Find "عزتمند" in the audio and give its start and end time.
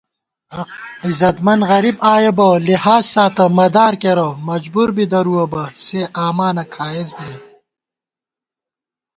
1.05-1.61